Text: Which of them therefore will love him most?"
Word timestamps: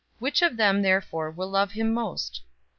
Which 0.17 0.41
of 0.41 0.57
them 0.57 0.81
therefore 0.81 1.29
will 1.29 1.49
love 1.49 1.73
him 1.73 1.93
most?" 1.93 2.41